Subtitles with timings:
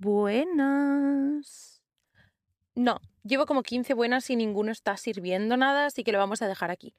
[0.00, 1.82] Buenas.
[2.76, 6.46] No, llevo como 15 buenas y ninguno está sirviendo nada, así que lo vamos a
[6.46, 6.94] dejar aquí.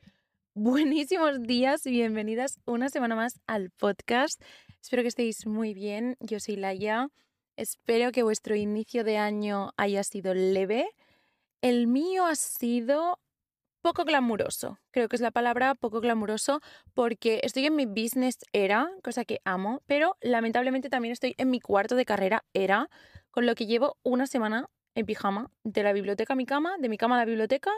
[0.53, 4.43] Buenísimos días y bienvenidas una semana más al podcast.
[4.81, 6.17] Espero que estéis muy bien.
[6.19, 7.07] Yo soy Laia.
[7.55, 10.89] Espero que vuestro inicio de año haya sido leve.
[11.61, 13.17] El mío ha sido
[13.81, 14.79] poco glamuroso.
[14.91, 16.61] Creo que es la palabra poco glamuroso
[16.93, 21.59] porque estoy en mi business era, cosa que amo, pero lamentablemente también estoy en mi
[21.59, 22.89] cuarto de carrera era,
[23.31, 26.89] con lo que llevo una semana en pijama, de la biblioteca a mi cama, de
[26.89, 27.71] mi cama a la biblioteca.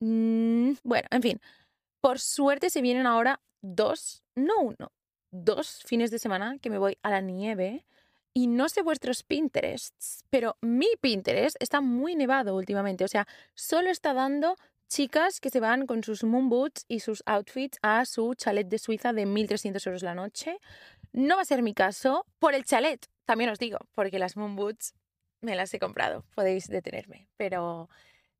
[0.00, 1.40] Mm, bueno, en fin,
[2.00, 4.92] por suerte se vienen ahora dos, no uno,
[5.30, 7.84] dos fines de semana que me voy a la nieve.
[8.32, 13.04] Y no sé vuestros Pinterests, pero mi Pinterest está muy nevado últimamente.
[13.04, 14.56] O sea, solo está dando
[14.90, 18.78] chicas que se van con sus moon boots y sus outfits a su chalet de
[18.78, 20.58] Suiza de 1.300 euros la noche.
[21.12, 24.56] No va a ser mi caso por el chalet, también os digo, porque las moon
[24.56, 24.92] boots
[25.40, 27.88] me las he comprado, podéis detenerme, pero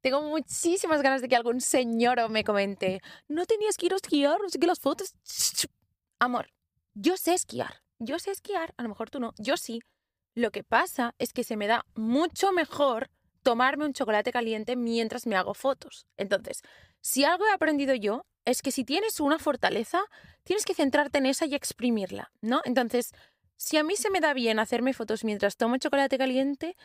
[0.03, 4.41] tengo muchísimas ganas de que algún señor me comente, no tenías que ir a esquiar,
[4.41, 5.15] no sé qué las fotos.
[6.19, 6.51] Amor,
[6.95, 9.81] yo sé esquiar, yo sé esquiar, a lo mejor tú no, yo sí.
[10.35, 13.11] Lo que pasa es que se me da mucho mejor
[13.43, 16.07] tomarme un chocolate caliente mientras me hago fotos.
[16.17, 16.63] Entonces,
[17.01, 20.01] si algo he aprendido yo es que si tienes una fortaleza,
[20.45, 22.61] tienes que centrarte en esa y exprimirla, ¿no?
[22.65, 23.13] Entonces,
[23.57, 26.77] si a mí se me da bien hacerme fotos mientras tomo chocolate caliente,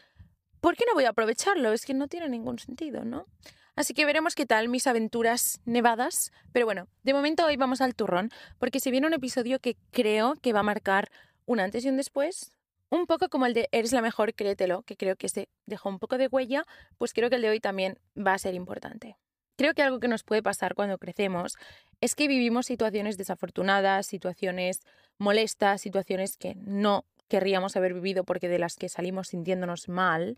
[0.60, 1.72] ¿por qué no voy a aprovecharlo?
[1.72, 3.28] Es que no tiene ningún sentido, ¿no?
[3.76, 6.32] Así que veremos qué tal mis aventuras nevadas.
[6.54, 10.36] Pero bueno, de momento hoy vamos al turrón, porque se viene un episodio que creo
[10.42, 11.12] que va a marcar
[11.46, 12.52] un antes y un después,
[12.96, 16.00] un poco como el de Eres la mejor, créetelo, que creo que se dejó un
[16.00, 16.66] poco de huella,
[16.98, 19.18] pues creo que el de hoy también va a ser importante.
[19.58, 21.56] Creo que algo que nos puede pasar cuando crecemos
[22.02, 24.82] es que vivimos situaciones desafortunadas, situaciones
[25.18, 30.36] molestas, situaciones que no querríamos haber vivido porque de las que salimos sintiéndonos mal,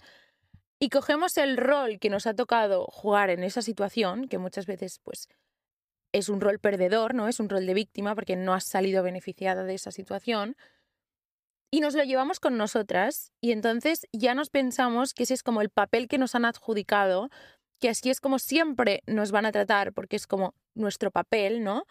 [0.80, 5.00] y cogemos el rol que nos ha tocado jugar en esa situación, que muchas veces
[5.04, 5.28] pues
[6.12, 7.28] es un rol perdedor, ¿no?
[7.28, 10.56] Es un rol de víctima porque no has salido beneficiada de esa situación,
[11.72, 15.62] y nos lo llevamos con nosotras y entonces ya nos pensamos que ese es como
[15.62, 17.30] el papel que nos han adjudicado,
[17.80, 21.84] que así es como siempre nos van a tratar porque es como nuestro papel, ¿no?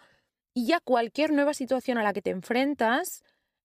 [0.54, 3.22] Y ya cualquier nueva situación a la que te enfrentas,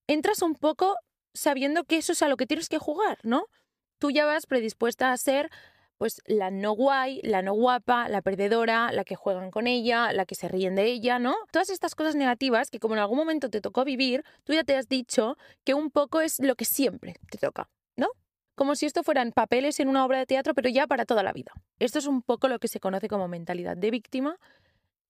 [0.08, 0.96] entras un poco
[1.34, 3.46] sabiendo que eso es a lo que tienes que jugar, ¿no?
[3.98, 5.50] Tú ya vas predispuesta a ser
[6.02, 10.26] pues la no guay, la no guapa, la perdedora, la que juegan con ella, la
[10.26, 11.36] que se ríen de ella, ¿no?
[11.52, 14.76] Todas estas cosas negativas que como en algún momento te tocó vivir, tú ya te
[14.76, 18.08] has dicho que un poco es lo que siempre te toca, ¿no?
[18.56, 21.34] Como si esto fueran papeles en una obra de teatro, pero ya para toda la
[21.34, 21.52] vida.
[21.78, 24.40] Esto es un poco lo que se conoce como mentalidad de víctima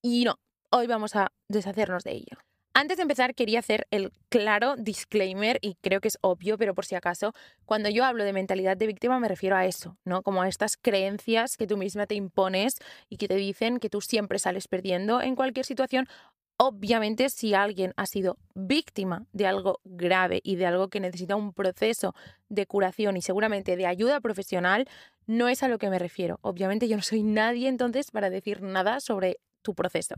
[0.02, 0.40] y no,
[0.72, 2.38] hoy vamos a deshacernos de ello.
[2.74, 6.86] Antes de empezar, quería hacer el claro disclaimer, y creo que es obvio, pero por
[6.86, 7.34] si acaso,
[7.66, 10.22] cuando yo hablo de mentalidad de víctima me refiero a eso, ¿no?
[10.22, 12.76] Como a estas creencias que tú misma te impones
[13.10, 16.08] y que te dicen que tú siempre sales perdiendo en cualquier situación.
[16.58, 21.54] Obviamente, si alguien ha sido víctima de algo grave y de algo que necesita un
[21.54, 22.16] proceso
[22.48, 24.88] de curación y seguramente de ayuda profesional,
[25.26, 26.40] no es a lo que me refiero.
[26.42, 30.16] Obviamente yo no soy nadie entonces para decir nada sobre tu proceso.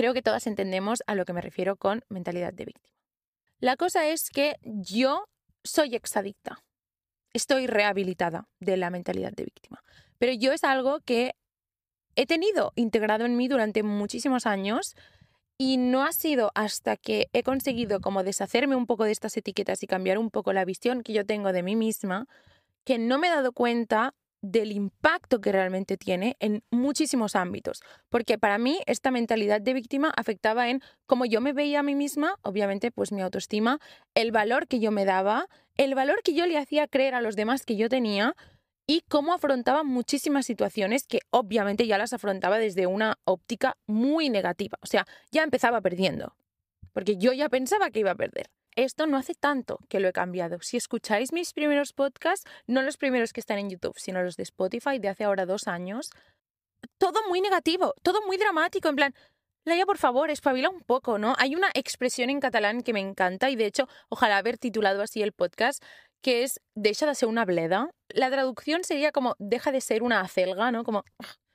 [0.00, 2.96] Creo que todas entendemos a lo que me refiero con mentalidad de víctima.
[3.58, 5.26] La cosa es que yo
[5.62, 6.64] soy exadicta.
[7.34, 9.82] Estoy rehabilitada de la mentalidad de víctima.
[10.16, 11.34] Pero yo es algo que
[12.16, 14.96] he tenido integrado en mí durante muchísimos años
[15.58, 19.82] y no ha sido hasta que he conseguido como deshacerme un poco de estas etiquetas
[19.82, 22.26] y cambiar un poco la visión que yo tengo de mí misma
[22.86, 27.82] que no me he dado cuenta del impacto que realmente tiene en muchísimos ámbitos.
[28.08, 31.94] Porque para mí esta mentalidad de víctima afectaba en cómo yo me veía a mí
[31.94, 33.78] misma, obviamente pues mi autoestima,
[34.14, 35.46] el valor que yo me daba,
[35.76, 38.34] el valor que yo le hacía creer a los demás que yo tenía
[38.86, 44.78] y cómo afrontaba muchísimas situaciones que obviamente ya las afrontaba desde una óptica muy negativa.
[44.82, 46.34] O sea, ya empezaba perdiendo,
[46.92, 48.50] porque yo ya pensaba que iba a perder.
[48.80, 50.58] Esto no hace tanto que lo he cambiado.
[50.62, 54.42] Si escucháis mis primeros podcasts, no los primeros que están en YouTube, sino los de
[54.44, 56.08] Spotify de hace ahora dos años,
[56.96, 59.14] todo muy negativo, todo muy dramático, en plan,
[59.66, 61.34] Laia, por favor, espabila un poco, ¿no?
[61.36, 65.20] Hay una expresión en catalán que me encanta y de hecho, ojalá haber titulado así
[65.20, 65.84] el podcast,
[66.22, 67.90] que es deja de ser una bleda.
[68.08, 70.84] La traducción sería como deja de ser una acelga, ¿no?
[70.84, 71.04] Como,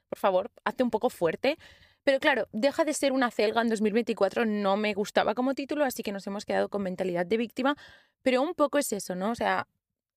[0.10, 1.58] por favor, hazte un poco fuerte.
[2.06, 6.04] Pero claro, deja de ser una celga en 2024 no me gustaba como título, así
[6.04, 7.76] que nos hemos quedado con mentalidad de víctima.
[8.22, 9.32] Pero un poco es eso, ¿no?
[9.32, 9.68] O sea,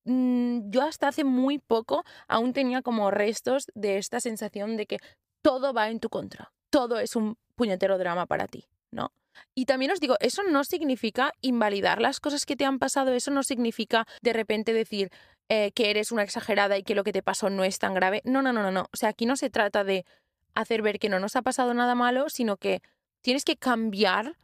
[0.04, 4.98] mm, yo hasta hace muy poco aún tenía como restos de esta sensación de que
[5.42, 6.52] todo va en tu contra.
[6.70, 9.10] Todo es un puñetero drama para ti, ¿no?
[9.54, 13.30] Y también os digo, eso no significa invalidar las cosas que te han pasado, eso
[13.30, 15.10] no significa de repente decir
[15.48, 18.20] eh, que eres una exagerada y que lo que te pasó no es tan grave.
[18.24, 18.82] No, no, no, no, no.
[18.92, 20.04] O sea, aquí no se trata de
[20.60, 22.82] hacer ver que no nos ha pasado nada malo, sino que
[23.20, 24.36] tienes que cambiar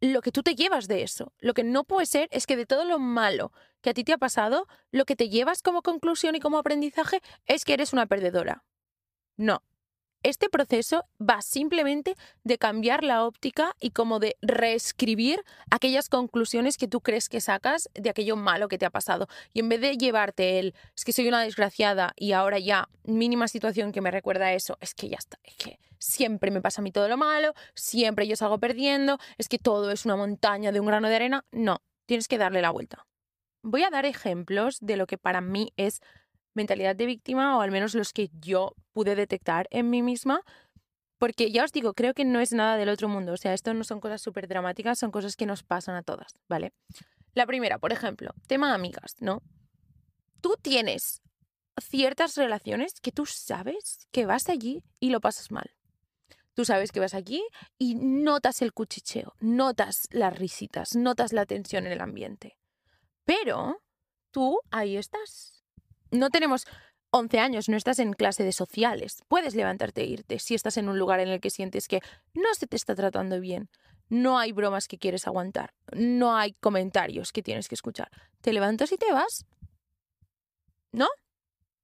[0.00, 1.32] lo que tú te llevas de eso.
[1.38, 3.52] Lo que no puede ser es que de todo lo malo
[3.82, 7.20] que a ti te ha pasado, lo que te llevas como conclusión y como aprendizaje
[7.46, 8.64] es que eres una perdedora.
[9.36, 9.62] No,
[10.22, 12.14] este proceso va simplemente
[12.44, 17.88] de cambiar la óptica y como de reescribir aquellas conclusiones que tú crees que sacas
[17.94, 19.28] de aquello malo que te ha pasado.
[19.52, 23.48] Y en vez de llevarte el, es que soy una desgraciada y ahora ya mínima
[23.48, 26.80] situación que me recuerda a eso, es que ya está, es que siempre me pasa
[26.80, 30.72] a mí todo lo malo, siempre yo salgo perdiendo, es que todo es una montaña
[30.72, 31.44] de un grano de arena.
[31.52, 33.06] No, tienes que darle la vuelta.
[33.62, 36.00] Voy a dar ejemplos de lo que para mí es
[36.54, 40.42] mentalidad de víctima o al menos los que yo pude detectar en mí misma.
[41.18, 43.32] Porque ya os digo, creo que no es nada del otro mundo.
[43.32, 46.38] O sea, esto no son cosas súper dramáticas, son cosas que nos pasan a todas,
[46.48, 46.72] ¿vale?
[47.34, 49.42] La primera, por ejemplo, tema amigas, ¿no?
[50.40, 51.20] Tú tienes
[51.80, 55.70] ciertas relaciones que tú sabes que vas allí y lo pasas mal.
[56.54, 57.42] Tú sabes que vas allí
[57.78, 62.58] y notas el cuchicheo, notas las risitas, notas la tensión en el ambiente.
[63.24, 63.80] Pero
[64.30, 65.59] tú ahí estás,
[66.10, 66.66] no tenemos
[67.12, 69.22] 11 años, no estás en clase de sociales.
[69.28, 72.00] Puedes levantarte e irte si estás en un lugar en el que sientes que
[72.34, 73.68] no se te está tratando bien.
[74.08, 75.72] No hay bromas que quieres aguantar.
[75.92, 78.10] No hay comentarios que tienes que escuchar.
[78.40, 79.44] Te levantas y te vas.
[80.92, 81.06] ¿No?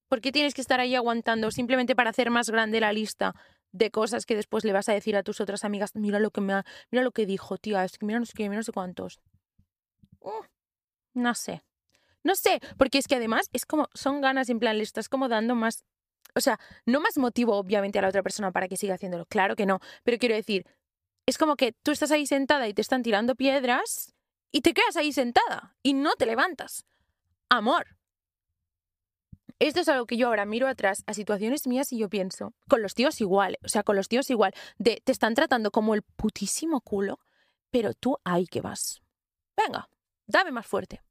[0.09, 3.35] ¿Por qué tienes que estar ahí aguantando simplemente para hacer más grande la lista
[3.73, 5.95] de cosas que después le vas a decir a tus otras amigas?
[5.95, 8.49] Mira lo que me mira lo que dijo, tía, es que mira no sé qué,
[8.49, 9.21] no sé cuántos.
[10.21, 10.45] Uh,
[11.15, 11.63] no sé.
[12.27, 15.29] No sé, porque es que además es como, son ganas, en plan, le estás como
[15.29, 15.85] dando más,
[16.35, 19.55] o sea, no más motivo obviamente a la otra persona para que siga haciéndolo, claro
[19.55, 20.67] que no, pero quiero decir,
[21.25, 24.13] es como que tú estás ahí sentada y te están tirando piedras
[24.51, 26.85] y te quedas ahí sentada y no te levantas.
[27.49, 27.97] Amor.
[29.61, 32.83] Esto es algo que yo ahora miro atrás a situaciones mías y yo pienso, con
[32.83, 36.03] los tíos igual, o sea, con los tíos igual, de te están tratando como el
[36.03, 37.21] putísimo culo,
[37.71, 39.01] pero tú ahí que vas.
[39.57, 39.89] Venga,
[40.27, 41.06] dame más fuerte.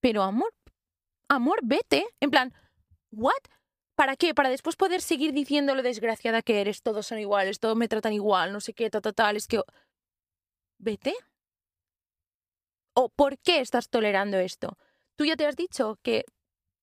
[0.00, 0.52] Pero amor,
[1.28, 2.06] amor, vete.
[2.20, 2.52] En plan,
[3.10, 3.32] ¿what?
[3.94, 4.34] ¿Para qué?
[4.34, 8.14] Para después poder seguir diciendo lo desgraciada que eres, todos son iguales, todos me tratan
[8.14, 9.60] igual, no sé qué, tal, tal, tal, es que...
[10.78, 11.14] Vete.
[12.94, 14.78] ¿O por qué estás tolerando esto?
[15.16, 16.24] Tú ya te has dicho que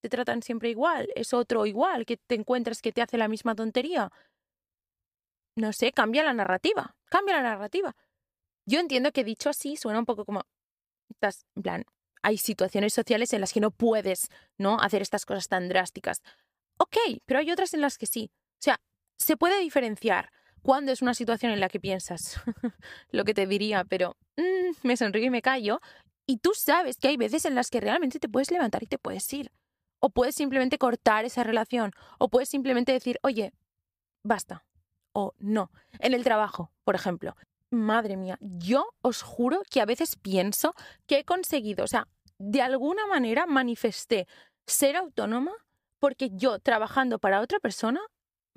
[0.01, 3.55] te tratan siempre igual, es otro igual, que te encuentras que te hace la misma
[3.55, 4.11] tontería.
[5.55, 7.95] No sé, cambia la narrativa, cambia la narrativa.
[8.67, 10.43] Yo entiendo que dicho así suena un poco como,
[11.09, 11.85] estás, en plan,
[12.27, 14.81] hay situaciones sociales en las que no puedes, ¿no?
[14.81, 16.21] Hacer estas cosas tan drásticas.
[16.77, 18.31] Ok, pero hay otras en las que sí.
[18.33, 18.81] O sea,
[19.17, 22.41] se puede diferenciar cuando es una situación en la que piensas
[23.11, 25.79] lo que te diría, pero mm, me sonrío y me callo.
[26.25, 28.97] Y tú sabes que hay veces en las que realmente te puedes levantar y te
[28.97, 29.53] puedes ir.
[29.99, 31.93] O puedes simplemente cortar esa relación.
[32.19, 33.53] O puedes simplemente decir, oye,
[34.21, 34.65] basta.
[35.13, 35.71] O no.
[35.99, 37.37] En el trabajo, por ejemplo.
[37.69, 40.73] Madre mía, yo os juro que a veces pienso
[41.05, 42.07] que he conseguido, o sea,
[42.39, 44.27] de alguna manera manifesté
[44.65, 45.51] ser autónoma
[45.99, 48.01] porque yo trabajando para otra persona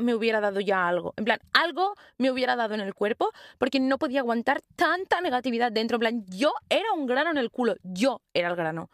[0.00, 1.14] me hubiera dado ya algo.
[1.16, 5.70] En plan, algo me hubiera dado en el cuerpo porque no podía aguantar tanta negatividad
[5.72, 5.96] dentro.
[5.96, 7.76] En plan, yo era un grano en el culo.
[7.82, 8.90] Yo era el grano.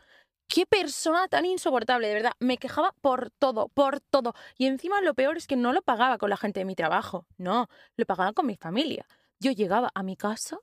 [0.48, 2.32] Qué persona tan insoportable, de verdad.
[2.38, 4.34] Me quejaba por todo, por todo.
[4.58, 7.26] Y encima lo peor es que no lo pagaba con la gente de mi trabajo.
[7.36, 9.06] No, lo pagaba con mi familia.
[9.40, 10.58] Yo llegaba a mi casa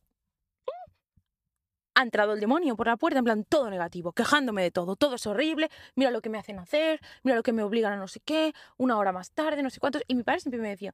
[1.95, 5.15] ha entrado el demonio por la puerta, en plan todo negativo, quejándome de todo, todo
[5.15, 8.07] es horrible, mira lo que me hacen hacer, mira lo que me obligan a no
[8.07, 10.03] sé qué, una hora más tarde, no sé cuántos.
[10.07, 10.93] Y mi padre siempre me decía,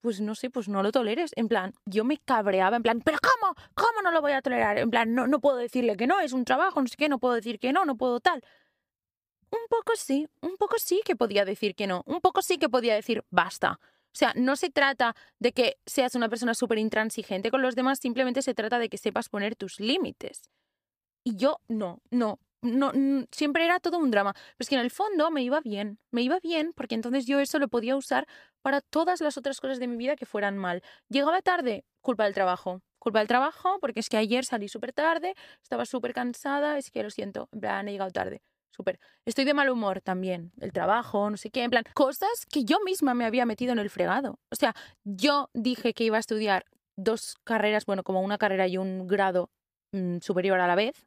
[0.00, 1.32] pues no sé, pues no lo toleres.
[1.36, 3.54] En plan, yo me cabreaba, en plan, ¿pero cómo?
[3.74, 4.78] ¿Cómo no lo voy a tolerar?
[4.78, 7.18] En plan, no, no puedo decirle que no, es un trabajo, no sé qué, no
[7.18, 8.42] puedo decir que no, no puedo tal.
[9.50, 12.68] Un poco sí, un poco sí que podía decir que no, un poco sí que
[12.68, 13.80] podía decir basta.
[14.12, 18.00] O sea, no se trata de que seas una persona súper intransigente con los demás,
[18.00, 20.42] simplemente se trata de que sepas poner tus límites.
[21.24, 22.92] Y yo no, no, no,
[23.30, 24.32] siempre era todo un drama.
[24.34, 27.40] Pero es que en el fondo me iba bien, me iba bien porque entonces yo
[27.40, 28.26] eso lo podía usar
[28.62, 30.82] para todas las otras cosas de mi vida que fueran mal.
[31.08, 32.82] Llegaba tarde, culpa del trabajo.
[32.98, 37.02] Culpa del trabajo, porque es que ayer salí súper tarde, estaba súper cansada, es que
[37.02, 38.42] lo siento, en plan, he llegado tarde.
[38.80, 38.98] Súper.
[39.26, 40.52] Estoy de mal humor también.
[40.58, 41.64] El trabajo, no sé qué.
[41.64, 44.38] En plan, cosas que yo misma me había metido en el fregado.
[44.50, 46.64] O sea, yo dije que iba a estudiar
[46.96, 49.50] dos carreras, bueno, como una carrera y un grado
[49.92, 51.06] mm, superior a la vez.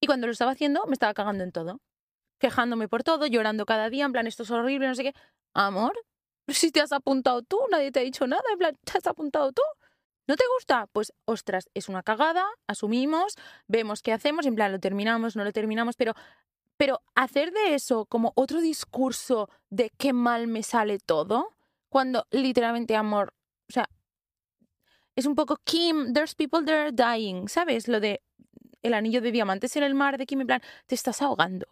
[0.00, 1.82] Y cuando lo estaba haciendo, me estaba cagando en todo.
[2.40, 5.12] Quejándome por todo, llorando cada día, en plan, esto es horrible, no sé qué.
[5.52, 5.92] Amor,
[6.48, 9.52] si te has apuntado tú, nadie te ha dicho nada, en plan, te has apuntado
[9.52, 9.62] tú.
[10.28, 10.88] ¿No te gusta?
[10.92, 13.34] Pues, ostras, es una cagada, asumimos,
[13.66, 16.14] vemos qué hacemos, en plan, lo terminamos, no lo terminamos, pero,
[16.76, 21.48] pero hacer de eso como otro discurso de qué mal me sale todo,
[21.88, 23.34] cuando literalmente, amor,
[23.68, 23.88] o sea,
[25.14, 27.88] es un poco Kim, there's people there dying, ¿sabes?
[27.88, 28.22] Lo de
[28.82, 31.66] el anillo de diamantes en el mar de Kim, en plan, te estás ahogando.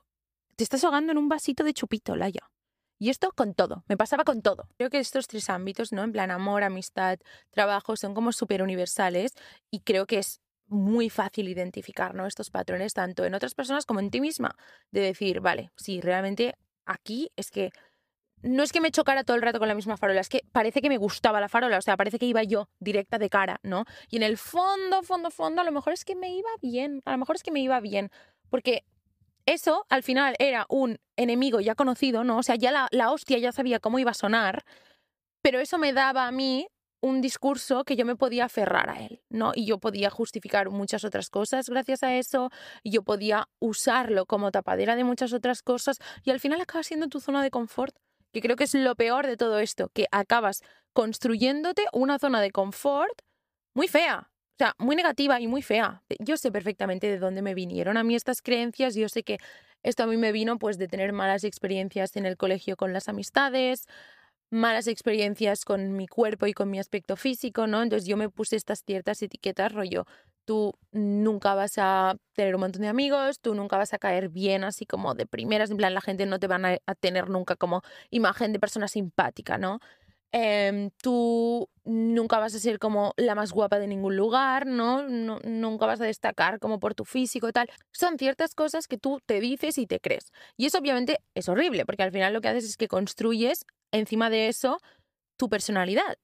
[0.56, 2.50] Te estás ahogando en un vasito de chupito, Laia.
[2.98, 4.68] Y esto con todo, me pasaba con todo.
[4.76, 6.04] Creo que estos tres ámbitos, ¿no?
[6.04, 7.18] En plan amor, amistad,
[7.50, 9.32] trabajo, son como súper universales
[9.70, 12.26] y creo que es muy fácil identificar, ¿no?
[12.26, 14.56] Estos patrones tanto en otras personas como en ti misma.
[14.90, 16.54] De decir, vale, sí, realmente
[16.86, 17.70] aquí es que
[18.42, 20.80] no es que me chocara todo el rato con la misma farola, es que parece
[20.80, 23.84] que me gustaba la farola, o sea, parece que iba yo directa de cara, ¿no?
[24.08, 27.12] Y en el fondo, fondo, fondo, a lo mejor es que me iba bien, a
[27.12, 28.10] lo mejor es que me iba bien,
[28.48, 28.84] porque
[29.44, 32.38] eso al final era un enemigo ya conocido, ¿no?
[32.38, 34.64] O sea, ya la, la hostia ya sabía cómo iba a sonar,
[35.42, 36.68] pero eso me daba a mí
[37.00, 39.52] un discurso que yo me podía aferrar a él, ¿no?
[39.54, 42.50] Y yo podía justificar muchas otras cosas gracias a eso,
[42.82, 47.08] y yo podía usarlo como tapadera de muchas otras cosas, y al final acaba siendo
[47.08, 47.96] tu zona de confort
[48.32, 52.50] que creo que es lo peor de todo esto, que acabas construyéndote una zona de
[52.50, 53.22] confort
[53.74, 56.02] muy fea, o sea, muy negativa y muy fea.
[56.18, 59.38] Yo sé perfectamente de dónde me vinieron a mí estas creencias, yo sé que
[59.82, 63.08] esto a mí me vino pues de tener malas experiencias en el colegio con las
[63.08, 63.86] amistades,
[64.50, 67.82] malas experiencias con mi cuerpo y con mi aspecto físico, ¿no?
[67.82, 70.06] Entonces yo me puse estas ciertas etiquetas, rollo,
[70.44, 74.64] tú nunca vas a tener un montón de amigos, tú nunca vas a caer bien
[74.64, 77.82] así como de primeras, en plan la gente no te van a, tener nunca como
[78.10, 79.78] imagen de persona simpática, ¿no?
[80.32, 85.08] Em, tú nunca vas a ser como la más guapa de ningún lugar, ¿no?
[85.08, 85.40] ¿no?
[85.40, 87.68] Nunca vas a destacar como por tu físico y tal.
[87.92, 90.30] Son ciertas cosas que tú te dices y te crees.
[90.56, 94.30] Y eso obviamente es horrible, porque al final lo que haces es que construyes encima
[94.30, 94.78] de eso
[95.36, 96.16] tu personalidad.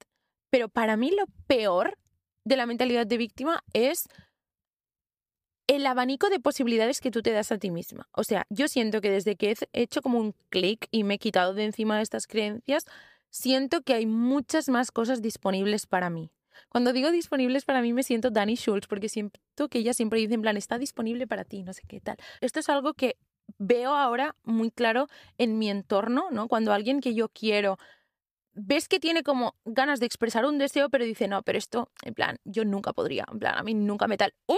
[0.51, 1.99] Pero para mí lo peor
[2.45, 4.05] de la mentalidad de víctima es
[5.69, 8.09] el abanico de posibilidades que tú te das a ti misma.
[8.13, 11.19] O sea, yo siento que desde que he hecho como un clic y me he
[11.19, 12.85] quitado de encima de estas creencias,
[13.37, 16.31] siento que hay muchas más cosas disponibles para mí.
[16.71, 20.35] Cuando digo disponibles para mí me siento Dani Schultz porque siento que ella siempre dice
[20.35, 22.17] en plan está disponible para ti, no sé qué tal.
[22.41, 23.19] Esto es algo que
[23.59, 25.07] veo ahora muy claro
[25.39, 26.49] en mi entorno, ¿no?
[26.49, 27.79] Cuando alguien que yo quiero
[28.55, 32.15] ves que tiene como ganas de expresar un deseo, pero dice, no, pero esto, en
[32.15, 34.33] plan, yo nunca podría, en plan, a mí nunca me tal.
[34.47, 34.57] ¡Uh!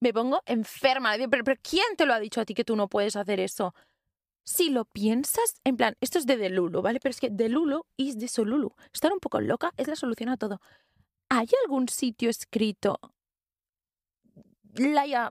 [0.00, 1.12] Me pongo enferma.
[1.16, 3.72] Pero, pero ¿quién te lo ha dicho a ti que tú no puedes hacer eso?
[4.50, 6.98] Si lo piensas, en plan, esto es de Delulu, ¿vale?
[6.98, 8.74] Pero es que Delulu es de Solulu.
[8.92, 10.60] Estar un poco loca es la solución a todo.
[11.28, 12.98] ¿Hay algún sitio escrito?
[14.74, 15.30] Laia,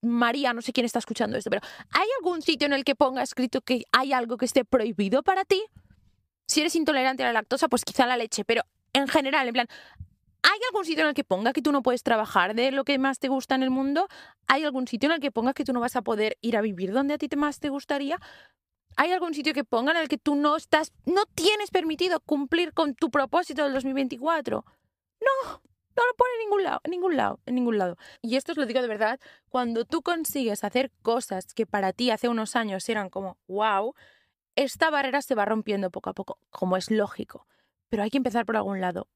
[0.00, 3.22] María, no sé quién está escuchando esto, pero ¿hay algún sitio en el que ponga
[3.22, 5.62] escrito que hay algo que esté prohibido para ti?
[6.46, 8.62] Si eres intolerante a la lactosa, pues quizá la leche, pero
[8.94, 9.66] en general, en plan,
[10.60, 12.98] ¿hay algún sitio en el que ponga que tú no puedes trabajar de lo que
[12.98, 14.08] más te gusta en el mundo?
[14.46, 16.60] ¿Hay algún sitio en el que ponga que tú no vas a poder ir a
[16.60, 18.18] vivir donde a ti más te gustaría?
[18.96, 22.74] ¿Hay algún sitio que ponga en el que tú no estás, no tienes permitido cumplir
[22.74, 24.64] con tu propósito del 2024?
[25.20, 25.50] No,
[25.96, 27.96] no lo pone en ningún lado, en ningún lado, en ningún lado.
[28.20, 32.10] Y esto os lo digo de verdad, cuando tú consigues hacer cosas que para ti
[32.10, 33.94] hace unos años eran como wow,
[34.56, 37.46] esta barrera se va rompiendo poco a poco, como es lógico,
[37.88, 39.08] pero hay que empezar por algún lado.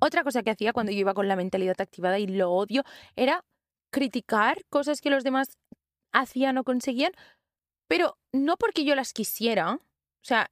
[0.00, 2.82] Otra cosa que hacía cuando yo iba con la mentalidad activada y lo odio
[3.16, 3.44] era
[3.92, 5.58] criticar cosas que los demás
[6.12, 7.12] hacían o conseguían,
[7.88, 10.50] pero no porque yo las quisiera, o sea,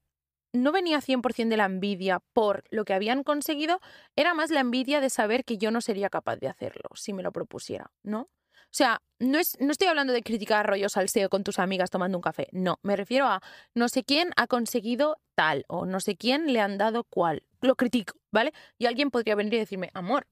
[0.53, 3.81] no venía 100% de la envidia por lo que habían conseguido,
[4.17, 7.23] era más la envidia de saber que yo no sería capaz de hacerlo si me
[7.23, 8.29] lo propusiera, ¿no?
[8.71, 12.23] Sea, no, es, no estoy hablando de criticar rollo salseo con tus amigas tomando un
[12.23, 12.49] café.
[12.53, 13.41] No, me refiero a
[13.75, 17.45] no sé quién ha conseguido tal o no sé quién le han dado cual.
[17.61, 18.53] Lo critico, ¿vale?
[18.79, 20.27] Y alguien podría venir y decirme, amor,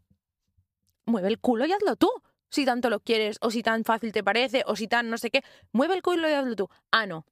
[1.07, 2.11] mueve el culo y hazlo tú.
[2.49, 5.31] Si tanto lo quieres, o si tan fácil te parece, o si tan no sé
[5.31, 6.69] qué, mueve el culo y hazlo tú.
[6.93, 7.27] Ah, no.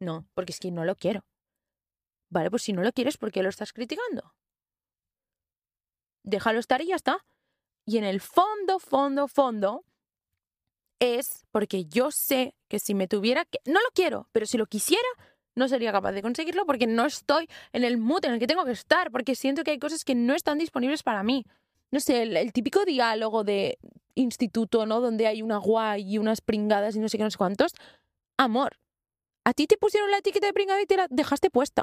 [0.00, 1.24] No, porque es que no lo quiero.
[2.30, 4.34] Vale, pues si no lo quieres, ¿por qué lo estás criticando?
[6.22, 7.24] Déjalo estar y ya está.
[7.86, 9.84] Y en el fondo, fondo, fondo,
[11.00, 13.58] es porque yo sé que si me tuviera que...
[13.64, 15.08] No lo quiero, pero si lo quisiera,
[15.54, 18.64] no sería capaz de conseguirlo porque no estoy en el mood en el que tengo
[18.64, 21.44] que estar, porque siento que hay cosas que no están disponibles para mí.
[21.90, 23.78] No sé, el, típico diálogo de
[24.14, 25.00] instituto, ¿no?
[25.00, 27.72] Donde hay una guay y unas pringadas y no sé qué, no sé cuántos.
[28.36, 28.78] Amor,
[29.44, 31.82] a ti te pusieron la etiqueta de pringada y te la dejaste puesta.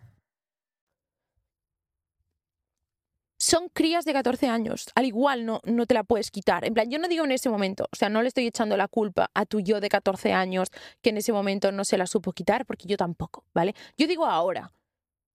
[3.41, 4.85] Son crías de 14 años.
[4.93, 6.63] Al igual no, no te la puedes quitar.
[6.63, 8.87] En plan, yo no digo en ese momento, o sea, no le estoy echando la
[8.87, 10.69] culpa a tu yo de 14 años
[11.01, 13.73] que en ese momento no se la supo quitar, porque yo tampoco, ¿vale?
[13.97, 14.71] Yo digo ahora,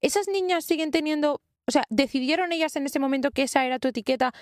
[0.00, 3.88] esas niñas siguen teniendo, o sea, decidieron ellas en ese momento que esa era tu
[3.88, 4.32] etiqueta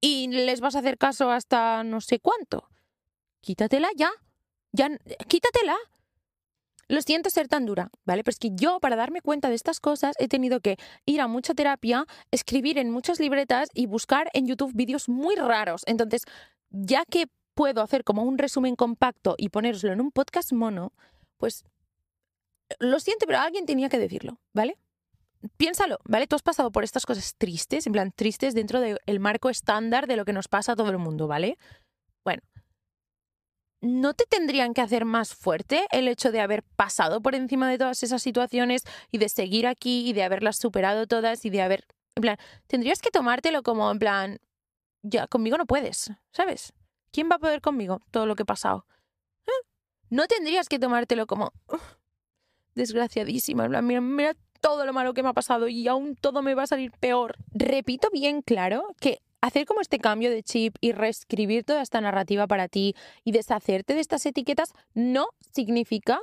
[0.00, 2.68] y les vas a hacer caso hasta no sé cuánto.
[3.40, 4.10] Quítatela ya.
[4.72, 4.88] Ya,
[5.28, 5.76] quítatela.
[6.92, 8.22] Lo siento ser tan dura, ¿vale?
[8.22, 11.26] Pero es que yo, para darme cuenta de estas cosas, he tenido que ir a
[11.26, 15.84] mucha terapia, escribir en muchas libretas y buscar en YouTube vídeos muy raros.
[15.86, 16.24] Entonces,
[16.68, 20.92] ya que puedo hacer como un resumen compacto y poneroslo en un podcast mono,
[21.38, 21.64] pues
[22.78, 24.76] lo siento, pero alguien tenía que decirlo, ¿vale?
[25.56, 26.26] Piénsalo, ¿vale?
[26.26, 30.16] Tú has pasado por estas cosas tristes, en plan tristes dentro del marco estándar de
[30.16, 31.56] lo que nos pasa a todo el mundo, ¿vale?
[33.82, 37.78] ¿No te tendrían que hacer más fuerte el hecho de haber pasado por encima de
[37.78, 41.86] todas esas situaciones y de seguir aquí y de haberlas superado todas y de haber...
[42.14, 42.36] En plan,
[42.68, 44.38] tendrías que tomártelo como en plan,
[45.02, 46.72] ya, conmigo no puedes, ¿sabes?
[47.10, 48.86] ¿Quién va a poder conmigo todo lo que he pasado?
[49.46, 49.66] ¿Eh?
[50.10, 51.52] No tendrías que tomártelo como
[52.74, 56.40] desgraciadísima, en plan, mira, mira todo lo malo que me ha pasado y aún todo
[56.40, 57.36] me va a salir peor.
[57.50, 62.46] Repito bien claro que hacer como este cambio de chip y reescribir toda esta narrativa
[62.46, 66.20] para ti y deshacerte de estas etiquetas no significa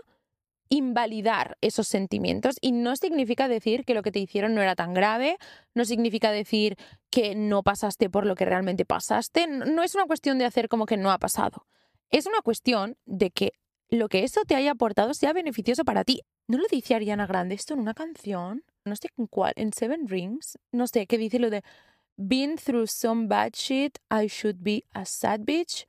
[0.69, 4.93] invalidar esos sentimientos y no significa decir que lo que te hicieron no era tan
[4.93, 5.38] grave,
[5.73, 6.77] no significa decir
[7.10, 10.86] que no pasaste por lo que realmente pasaste, no es una cuestión de hacer como
[10.86, 11.65] que no ha pasado,
[12.12, 13.53] es una cuestión de que
[13.89, 16.21] lo que eso te haya aportado sea beneficioso para ti.
[16.47, 18.63] ¿No lo dice Ariana Grande esto en una canción?
[18.86, 21.63] No sé en cuál, en Seven Rings, no sé, qué dice lo de
[22.21, 25.86] Been through some bad shit, I should be a sad bitch.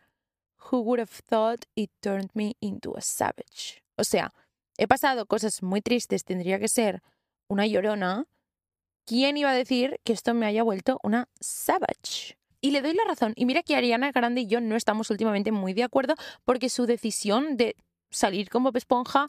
[0.70, 3.82] Who would have thought it turned me into a savage?
[3.98, 4.30] O sea,
[4.78, 7.02] he pasado cosas muy tristes, tendría que ser
[7.48, 8.26] una llorona.
[9.06, 12.38] ¿Quién iba a decir que esto me haya vuelto una savage?
[12.60, 13.32] Y le doy la razón.
[13.34, 16.14] Y mira que Ariana Grande y yo no estamos últimamente muy de acuerdo
[16.44, 17.74] porque su decisión de
[18.12, 19.28] salir como esponja,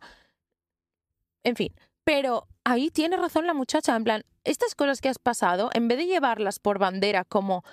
[1.43, 5.69] en fin, pero ahí tiene razón la muchacha, en plan, estas cosas que has pasado,
[5.73, 7.63] en vez de llevarlas por bandera como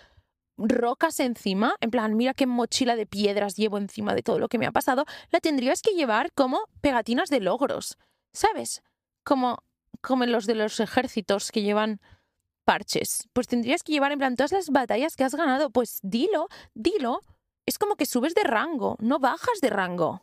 [0.57, 4.59] rocas encima, en plan, mira qué mochila de piedras llevo encima de todo lo que
[4.59, 7.97] me ha pasado, la tendrías que llevar como pegatinas de logros,
[8.33, 8.83] ¿sabes?
[9.25, 9.63] Como,
[10.01, 12.01] como los de los ejércitos que llevan
[12.65, 13.29] parches.
[13.33, 15.71] Pues tendrías que llevar en plan todas las batallas que has ganado.
[15.71, 17.23] Pues dilo, dilo.
[17.65, 20.21] Es como que subes de rango, no bajas de rango.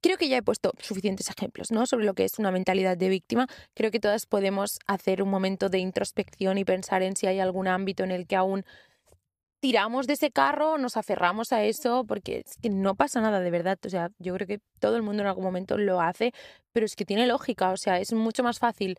[0.00, 1.86] Creo que ya he puesto suficientes ejemplos ¿no?
[1.86, 3.46] sobre lo que es una mentalidad de víctima.
[3.74, 7.66] Creo que todas podemos hacer un momento de introspección y pensar en si hay algún
[7.66, 8.64] ámbito en el que aún
[9.60, 13.50] tiramos de ese carro, nos aferramos a eso, porque es que no pasa nada de
[13.50, 13.78] verdad.
[13.84, 16.32] O sea, yo creo que todo el mundo en algún momento lo hace,
[16.72, 17.70] pero es que tiene lógica.
[17.70, 18.96] O sea, es mucho más fácil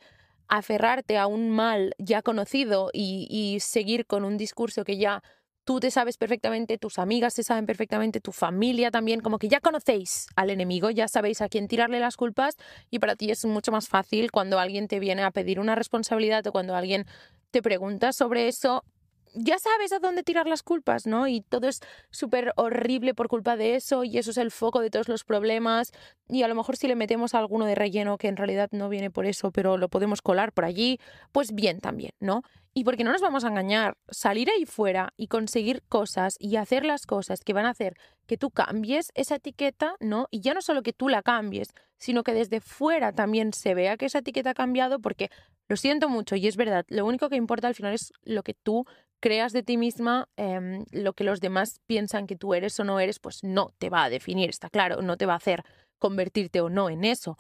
[0.49, 5.23] aferrarte a un mal ya conocido y, y seguir con un discurso que ya
[5.67, 9.60] tú te sabes perfectamente, tus amigas se saben perfectamente, tu familia también, como que ya
[9.60, 12.56] conocéis al enemigo, ya sabéis a quién tirarle las culpas
[12.89, 16.47] y para ti es mucho más fácil cuando alguien te viene a pedir una responsabilidad
[16.47, 17.06] o cuando alguien
[17.51, 18.86] te pregunta sobre eso,
[19.34, 21.28] ya sabes a dónde tirar las culpas, ¿no?
[21.28, 24.90] Y todo es súper horrible por culpa de eso y eso es el foco de
[24.90, 25.92] todos los problemas
[26.28, 28.90] y a lo mejor si le metemos a alguno de relleno que en realidad no
[28.90, 31.00] viene por eso, pero lo podemos colar por allí,
[31.32, 32.44] pues bien también, ¿no?
[32.74, 36.86] Y porque no nos vamos a engañar, salir ahí fuera y conseguir cosas y hacer
[36.86, 37.96] las cosas que van a hacer
[38.28, 40.28] que tú cambies esa etiqueta, ¿no?
[40.30, 43.98] Y ya no solo que tú la cambies, sino que desde fuera también se vea
[43.98, 45.32] que esa etiqueta ha cambiado porque
[45.68, 48.54] lo siento mucho y es verdad, lo único que importa al final es lo que
[48.54, 48.86] tú
[49.19, 52.99] creas de ti misma, em, lo que los demás piensan que tú eres o no
[52.99, 55.63] eres, pues no te va a definir, está claro, no te va a hacer
[55.97, 57.38] convertirte o no en eso.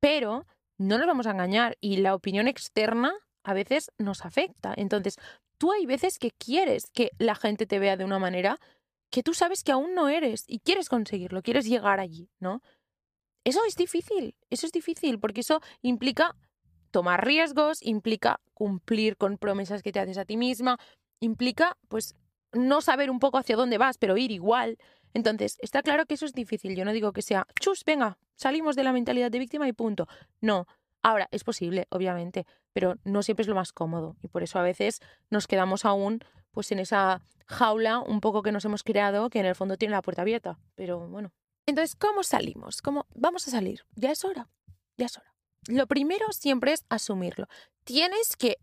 [0.00, 0.46] Pero
[0.78, 3.12] no nos vamos a engañar y la opinión externa
[3.44, 4.74] a veces nos afecta.
[4.76, 5.16] Entonces,
[5.58, 8.58] tú hay veces que quieres que la gente te vea de una manera
[9.10, 12.62] que tú sabes que aún no eres y quieres conseguirlo, quieres llegar allí, ¿no?
[13.44, 16.34] Eso es difícil, eso es difícil porque eso implica
[16.90, 20.78] tomar riesgos, implica cumplir con promesas que te haces a ti misma,
[21.20, 22.14] implica pues
[22.52, 24.78] no saber un poco hacia dónde vas, pero ir igual.
[25.12, 26.76] Entonces, está claro que eso es difícil.
[26.76, 30.08] Yo no digo que sea, chus, venga, salimos de la mentalidad de víctima y punto.
[30.40, 30.66] No.
[31.02, 34.16] Ahora, es posible, obviamente, pero no siempre es lo más cómodo.
[34.22, 35.00] Y por eso a veces
[35.30, 39.46] nos quedamos aún pues en esa jaula un poco que nos hemos creado, que en
[39.46, 40.58] el fondo tiene la puerta abierta.
[40.74, 41.32] Pero bueno.
[41.66, 42.82] Entonces, ¿cómo salimos?
[42.82, 43.84] ¿Cómo vamos a salir?
[43.94, 44.48] Ya es hora.
[44.96, 45.34] Ya es hora.
[45.68, 47.46] Lo primero siempre es asumirlo.
[47.84, 48.58] Tienes que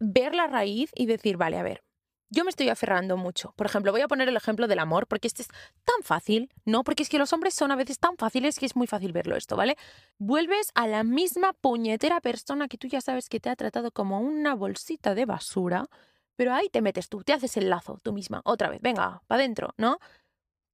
[0.00, 1.82] ver la raíz y decir, vale, a ver,
[2.30, 3.52] yo me estoy aferrando mucho.
[3.56, 5.48] Por ejemplo, voy a poner el ejemplo del amor, porque este es
[5.84, 6.84] tan fácil, ¿no?
[6.84, 9.36] Porque es que los hombres son a veces tan fáciles que es muy fácil verlo
[9.36, 9.76] esto, ¿vale?
[10.18, 14.20] Vuelves a la misma puñetera persona que tú ya sabes que te ha tratado como
[14.20, 15.88] una bolsita de basura,
[16.36, 19.40] pero ahí te metes tú, te haces el lazo tú misma, otra vez, venga, para
[19.40, 19.98] adentro, ¿no?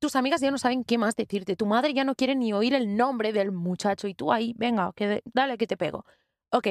[0.01, 2.75] Tus amigas ya no saben qué más decirte, tu madre ya no quiere ni oír
[2.75, 4.93] el nombre del muchacho y tú ahí, venga,
[5.33, 6.05] dale que te pego.
[6.51, 6.69] Ok,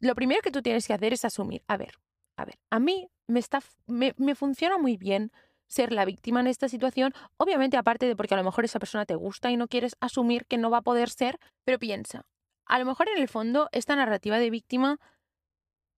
[0.00, 1.94] lo primero que tú tienes que hacer es asumir, a ver,
[2.36, 5.30] a ver, a mí me, está, me, me funciona muy bien
[5.66, 9.06] ser la víctima en esta situación, obviamente aparte de porque a lo mejor esa persona
[9.06, 12.26] te gusta y no quieres asumir que no va a poder ser, pero piensa,
[12.66, 14.98] a lo mejor en el fondo esta narrativa de víctima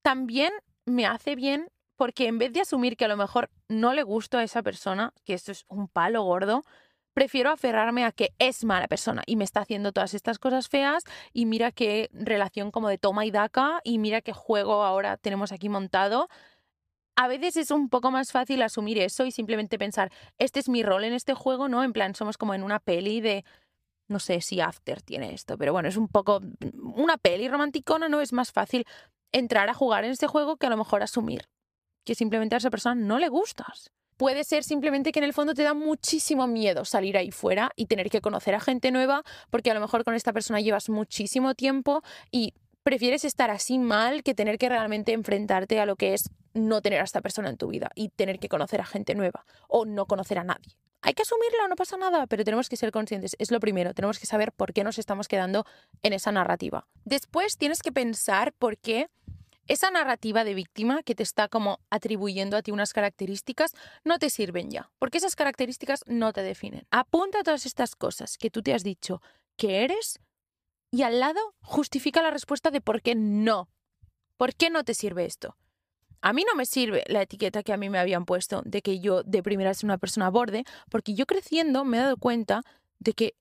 [0.03, 0.53] también
[0.85, 4.37] me hace bien porque en vez de asumir que a lo mejor no le gusto
[4.37, 6.65] a esa persona, que esto es un palo gordo,
[7.14, 11.05] prefiero aferrarme a que es mala persona y me está haciendo todas estas cosas feas
[11.33, 15.53] y mira qué relación como de toma y daca y mira qué juego ahora tenemos
[15.53, 16.29] aquí montado.
[17.16, 20.83] A veces es un poco más fácil asumir eso y simplemente pensar, este es mi
[20.83, 21.85] rol en este juego, ¿no?
[21.85, 23.44] En plan, somos como en una peli de,
[24.09, 26.40] no sé si After tiene esto, pero bueno, es un poco
[26.94, 28.22] una peli romanticona, ¿no?
[28.22, 28.87] Es más fácil
[29.31, 31.48] entrar a jugar en este juego que a lo mejor asumir
[32.05, 33.92] que simplemente a esa persona no le gustas.
[34.16, 37.87] Puede ser simplemente que en el fondo te da muchísimo miedo salir ahí fuera y
[37.87, 41.55] tener que conocer a gente nueva, porque a lo mejor con esta persona llevas muchísimo
[41.55, 46.31] tiempo y prefieres estar así mal que tener que realmente enfrentarte a lo que es
[46.55, 49.44] no tener a esta persona en tu vida y tener que conocer a gente nueva
[49.68, 50.77] o no conocer a nadie.
[51.05, 53.35] Hay que asumirlo, no pasa nada, pero tenemos que ser conscientes.
[53.40, 55.66] Es lo primero, tenemos que saber por qué nos estamos quedando
[56.05, 56.87] en esa narrativa.
[57.05, 59.09] Después tienes que pensar por qué
[59.66, 63.72] esa narrativa de víctima que te está como atribuyendo a ti unas características
[64.05, 66.87] no te sirven ya, porque esas características no te definen.
[66.90, 69.22] Apunta todas estas cosas que tú te has dicho
[69.57, 70.18] que eres
[70.90, 73.68] y al lado justifica la respuesta de por qué no.
[74.37, 75.57] ¿Por qué no te sirve esto?
[76.20, 79.01] A mí no me sirve la etiqueta que a mí me habían puesto de que
[79.01, 82.62] yo de primera soy una persona borde, porque yo creciendo me he dado cuenta
[82.98, 83.35] de que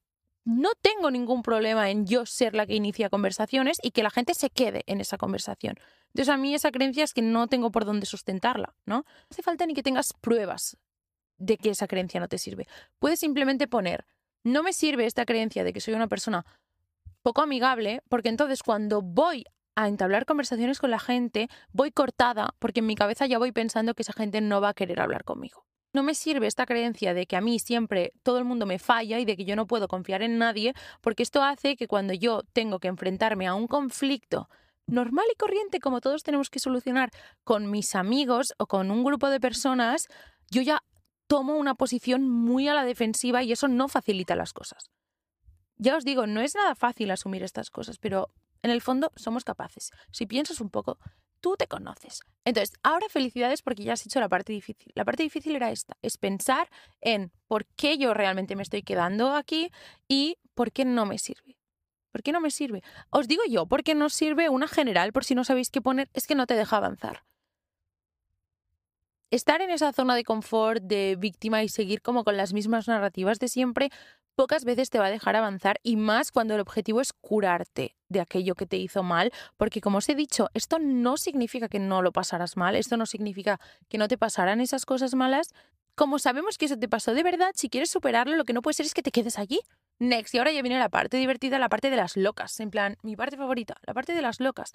[0.43, 4.33] no tengo ningún problema en yo ser la que inicia conversaciones y que la gente
[4.33, 5.75] se quede en esa conversación.
[6.07, 8.97] Entonces a mí esa creencia es que no tengo por dónde sustentarla, ¿no?
[8.97, 10.77] No hace falta ni que tengas pruebas
[11.37, 12.67] de que esa creencia no te sirve.
[12.99, 14.05] Puedes simplemente poner,
[14.43, 16.45] no me sirve esta creencia de que soy una persona
[17.21, 22.79] poco amigable, porque entonces cuando voy a entablar conversaciones con la gente, voy cortada, porque
[22.79, 25.65] en mi cabeza ya voy pensando que esa gente no va a querer hablar conmigo.
[25.93, 29.19] No me sirve esta creencia de que a mí siempre todo el mundo me falla
[29.19, 32.43] y de que yo no puedo confiar en nadie, porque esto hace que cuando yo
[32.53, 34.49] tengo que enfrentarme a un conflicto
[34.87, 37.11] normal y corriente como todos tenemos que solucionar
[37.43, 40.07] con mis amigos o con un grupo de personas,
[40.49, 40.83] yo ya
[41.27, 44.91] tomo una posición muy a la defensiva y eso no facilita las cosas.
[45.77, 48.27] Ya os digo, no es nada fácil asumir estas cosas, pero
[48.61, 49.91] en el fondo somos capaces.
[50.11, 50.99] Si piensas un poco,
[51.41, 52.21] tú te conoces.
[52.45, 54.91] Entonces, ahora felicidades porque ya has hecho la parte difícil.
[54.95, 56.69] La parte difícil era esta, es pensar
[57.01, 59.71] en por qué yo realmente me estoy quedando aquí
[60.07, 61.57] y por qué no me sirve.
[62.11, 62.83] ¿Por qué no me sirve?
[63.09, 66.27] Os digo yo, porque no sirve una general, por si no sabéis qué poner, es
[66.27, 67.23] que no te deja avanzar.
[69.31, 73.39] Estar en esa zona de confort de víctima y seguir como con las mismas narrativas
[73.39, 73.89] de siempre,
[74.35, 78.19] pocas veces te va a dejar avanzar y más cuando el objetivo es curarte de
[78.19, 82.01] aquello que te hizo mal, porque como os he dicho, esto no significa que no
[82.01, 85.53] lo pasarás mal, esto no significa que no te pasarán esas cosas malas.
[85.95, 88.75] Como sabemos que eso te pasó de verdad, si quieres superarlo, lo que no puede
[88.75, 89.61] ser es que te quedes allí.
[89.99, 92.97] Next, y ahora ya viene la parte divertida, la parte de las locas, en plan,
[93.03, 94.73] mi parte favorita, la parte de las locas.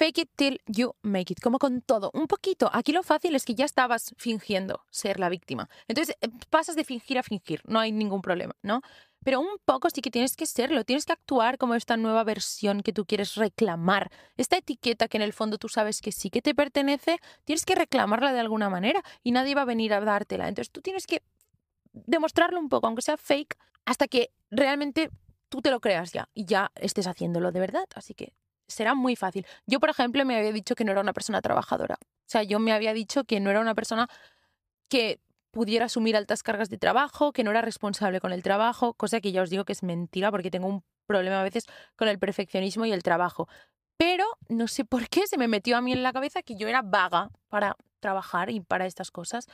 [0.00, 2.70] Fake it till you make it, como con todo, un poquito.
[2.72, 5.68] Aquí lo fácil es que ya estabas fingiendo ser la víctima.
[5.88, 8.80] Entonces eh, pasas de fingir a fingir, no hay ningún problema, ¿no?
[9.22, 12.80] Pero un poco sí que tienes que serlo, tienes que actuar como esta nueva versión
[12.80, 14.10] que tú quieres reclamar.
[14.38, 17.74] Esta etiqueta que en el fondo tú sabes que sí que te pertenece, tienes que
[17.74, 20.48] reclamarla de alguna manera y nadie va a venir a dártela.
[20.48, 21.22] Entonces tú tienes que
[21.92, 25.10] demostrarlo un poco, aunque sea fake, hasta que realmente
[25.50, 27.86] tú te lo creas ya y ya estés haciéndolo de verdad.
[27.94, 28.32] Así que
[28.70, 29.46] será muy fácil.
[29.66, 31.98] Yo, por ejemplo, me había dicho que no era una persona trabajadora.
[32.00, 34.08] O sea, yo me había dicho que no era una persona
[34.88, 39.20] que pudiera asumir altas cargas de trabajo, que no era responsable con el trabajo, cosa
[39.20, 42.18] que ya os digo que es mentira porque tengo un problema a veces con el
[42.18, 43.48] perfeccionismo y el trabajo.
[43.96, 46.68] Pero no sé por qué se me metió a mí en la cabeza que yo
[46.68, 49.46] era vaga para trabajar y para estas cosas.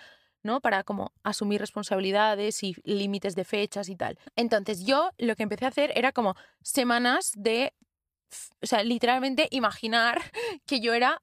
[0.43, 0.61] ¿no?
[0.61, 4.17] Para como asumir responsabilidades y límites de fechas y tal.
[4.37, 7.75] Entonces yo lo que empecé a hacer era como semanas de
[8.63, 10.21] o sea, literalmente imaginar
[10.67, 11.23] que yo era,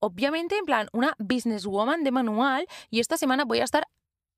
[0.00, 3.86] obviamente, en plan, una businesswoman de manual y esta semana voy a estar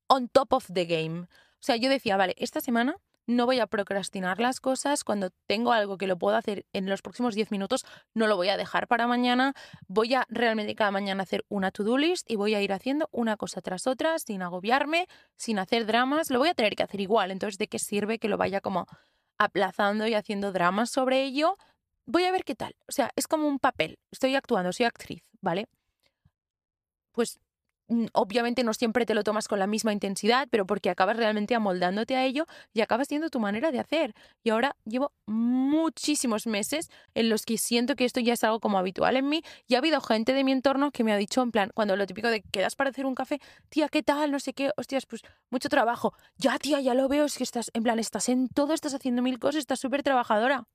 [0.07, 1.21] on top of the game.
[1.21, 2.97] O sea, yo decía, vale, esta semana
[3.27, 5.03] no voy a procrastinar las cosas.
[5.03, 8.49] Cuando tengo algo que lo puedo hacer en los próximos 10 minutos, no lo voy
[8.49, 9.53] a dejar para mañana.
[9.87, 13.37] Voy a realmente cada mañana hacer una to-do list y voy a ir haciendo una
[13.37, 16.29] cosa tras otra sin agobiarme, sin hacer dramas.
[16.29, 17.31] Lo voy a tener que hacer igual.
[17.31, 18.87] Entonces, ¿de qué sirve que lo vaya como
[19.37, 21.57] aplazando y haciendo dramas sobre ello?
[22.05, 22.75] Voy a ver qué tal.
[22.87, 23.99] O sea, es como un papel.
[24.11, 25.67] Estoy actuando, soy actriz, ¿vale?
[27.11, 27.39] Pues
[27.89, 31.55] mm, obviamente no siempre te lo tomas con la misma intensidad, pero porque acabas realmente
[31.55, 34.13] amoldándote a ello y acabas siendo tu manera de hacer.
[34.43, 38.77] Y ahora llevo muchísimos meses en los que siento que esto ya es algo como
[38.77, 41.51] habitual en mí y ha habido gente de mi entorno que me ha dicho en
[41.51, 44.31] plan, cuando lo típico de quedas para hacer un café, tía, ¿qué tal?
[44.31, 46.13] No sé qué, hostias, pues mucho trabajo.
[46.37, 49.21] Ya, tía, ya lo veo, es que estás, en plan, estás en todo, estás haciendo
[49.21, 50.65] mil cosas, estás súper trabajadora.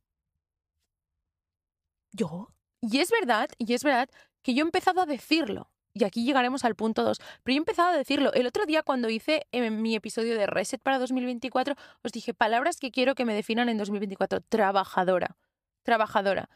[2.16, 2.48] ¿Yo?
[2.80, 4.08] Y es verdad, y es verdad
[4.42, 5.70] que yo he empezado a decirlo.
[5.92, 7.18] Y aquí llegaremos al punto 2.
[7.42, 8.32] Pero yo he empezado a decirlo.
[8.34, 12.34] El otro día cuando hice en eh, mi episodio de Reset para 2024, os dije
[12.34, 14.42] palabras que quiero que me definan en 2024.
[14.42, 15.36] Trabajadora.
[15.82, 16.50] Trabajadora.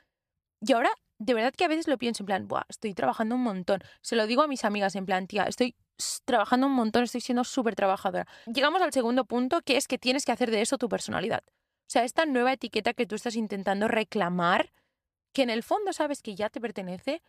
[0.60, 3.42] Y ahora, de verdad que a veces lo pienso en plan, Buah, estoy trabajando un
[3.42, 3.80] montón.
[4.02, 5.74] Se lo digo a mis amigas en plan, tía, estoy
[6.26, 8.26] trabajando un montón, estoy siendo súper trabajadora.
[8.46, 11.42] Llegamos al segundo punto, que es que tienes que hacer de eso tu personalidad.
[11.46, 14.70] O sea, esta nueva etiqueta que tú estás intentando reclamar
[15.32, 17.22] que en el fondo sabes que ya te pertenece,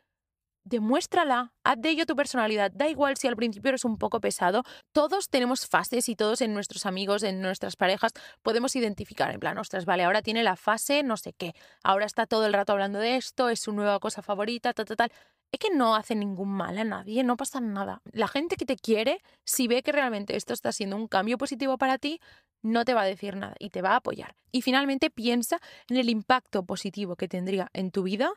[0.64, 2.72] demuéstrala, haz de ello tu personalidad.
[2.72, 4.64] Da igual si al principio eres un poco pesado.
[4.92, 8.12] Todos tenemos fases y todos en nuestros amigos, en nuestras parejas,
[8.44, 11.54] podemos identificar en plan, ostras, vale, ahora tiene la fase no sé qué.
[11.84, 14.98] Ahora está todo el rato hablando de esto, es su nueva cosa favorita, tal, tal,
[14.98, 15.12] tal.
[15.52, 18.02] Es que no hace ningún mal a nadie, no pasa nada.
[18.12, 21.78] La gente que te quiere, si ve que realmente esto está siendo un cambio positivo
[21.78, 22.22] para ti,
[22.62, 24.36] no te va a decir nada y te va a apoyar.
[24.52, 25.60] Y finalmente piensa
[25.90, 28.32] en el impacto positivo que tendría en tu vida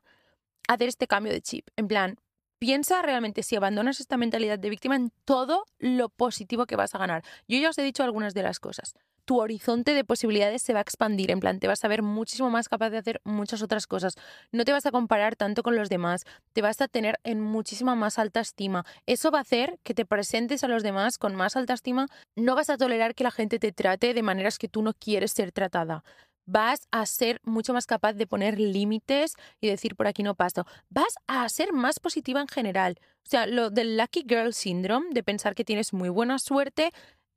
[0.67, 1.69] hacer este cambio de chip.
[1.77, 2.17] En plan,
[2.65, 6.99] piensa realmente si abandonas esta mentalidad de víctima en todo lo positivo que vas a
[6.99, 7.23] ganar.
[7.47, 8.95] Yo ya os he dicho algunas de las cosas
[9.27, 12.51] tu horizonte de posibilidades se va a expandir, en plan, te vas a ver muchísimo
[12.51, 14.17] más capaz de hacer muchas otras cosas.
[14.53, 17.95] No te vas a comparar tanto con los demás, te vas a tener en muchísima
[17.95, 18.85] más alta estima.
[19.07, 22.09] Eso va a hacer que te presentes a los demás con más alta estima.
[22.37, 25.33] No vas a tolerar que la gente te trate de maneras que tú no quieres
[25.33, 26.05] ser tratada
[26.47, 30.67] vas a ser mucho más capaz de poner límites y decir por aquí no paso.
[30.89, 32.99] Vas a ser más positiva en general.
[33.25, 36.93] O sea, lo del Lucky Girl Syndrome, de pensar que tienes muy buena suerte,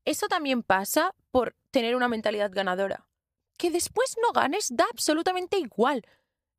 [0.06, 3.08] eso también pasa por tener una mentalidad ganadora.
[3.58, 6.04] Que después no ganes da absolutamente igual.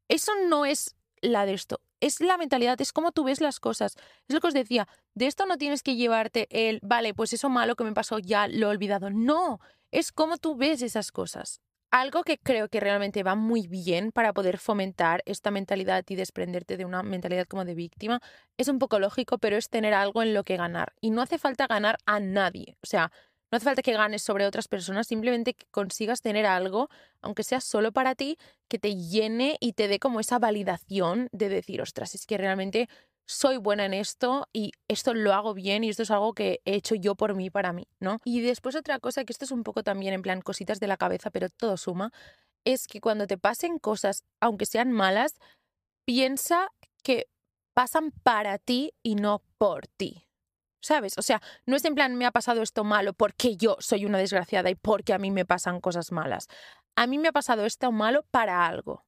[0.08, 1.80] Eso no es la de esto.
[2.00, 3.96] Es la mentalidad, es como tú ves las cosas.
[4.28, 7.48] Es lo que os decía, de esto no tienes que llevarte el, vale, pues eso
[7.48, 9.10] malo que me pasó ya lo he olvidado.
[9.10, 11.60] No, es como tú ves esas cosas.
[11.90, 16.76] Algo que creo que realmente va muy bien para poder fomentar esta mentalidad y desprenderte
[16.76, 18.20] de una mentalidad como de víctima
[18.58, 20.92] es un poco lógico, pero es tener algo en lo que ganar.
[21.00, 22.76] Y no hace falta ganar a nadie.
[22.82, 23.10] O sea,
[23.50, 26.90] no hace falta que ganes sobre otras personas, simplemente que consigas tener algo,
[27.22, 28.36] aunque sea solo para ti,
[28.68, 32.90] que te llene y te dé como esa validación de decir, ostras, es que realmente
[33.28, 36.74] soy buena en esto y esto lo hago bien y esto es algo que he
[36.74, 38.20] hecho yo por mí, para mí, ¿no?
[38.24, 40.96] Y después otra cosa, que esto es un poco también en plan cositas de la
[40.96, 42.10] cabeza, pero todo suma,
[42.64, 45.34] es que cuando te pasen cosas, aunque sean malas,
[46.06, 46.68] piensa
[47.02, 47.26] que
[47.74, 50.24] pasan para ti y no por ti.
[50.80, 51.18] ¿Sabes?
[51.18, 54.16] O sea, no es en plan me ha pasado esto malo porque yo soy una
[54.16, 56.48] desgraciada y porque a mí me pasan cosas malas.
[56.96, 59.04] A mí me ha pasado esto malo para algo.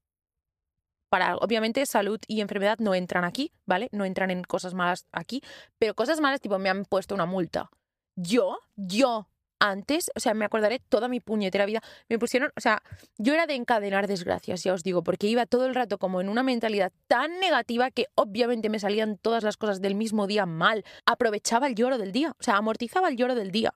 [1.10, 1.36] Para.
[1.36, 3.88] Obviamente salud y enfermedad no entran aquí, ¿vale?
[3.92, 5.42] No entran en cosas malas aquí,
[5.78, 7.68] pero cosas malas tipo me han puesto una multa.
[8.16, 9.28] Yo, yo
[9.60, 12.82] antes, o sea, me acordaré toda mi puñetera vida, me pusieron, o sea,
[13.18, 16.28] yo era de encadenar desgracias, ya os digo, porque iba todo el rato como en
[16.28, 20.84] una mentalidad tan negativa que obviamente me salían todas las cosas del mismo día mal.
[21.06, 23.74] Aprovechaba el lloro del día, o sea, amortizaba el lloro del día.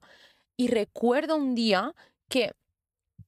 [0.57, 1.95] Y recuerdo un día
[2.29, 2.53] que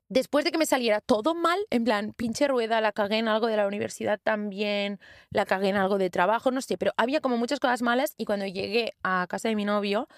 [0.08, 3.46] después de que me saliera todo mal, en plan, pinche rueda, la cagué en algo
[3.46, 7.36] de la universidad también, la cagué en algo de trabajo, no sé, pero había como
[7.36, 10.08] muchas cosas malas y cuando llegué a casa de mi novio,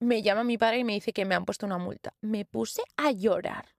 [0.00, 2.14] me llama mi padre y me dice que me han puesto una multa.
[2.20, 3.74] Me puse a llorar.